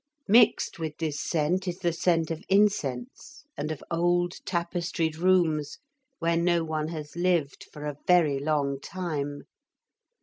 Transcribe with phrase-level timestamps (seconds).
[0.27, 5.77] Mixed with this scent is the scent of incense and of old tapestried rooms,
[6.17, 9.43] where no one has lived for a very long time.